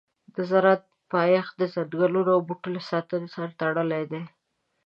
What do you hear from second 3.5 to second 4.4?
تړلی دی.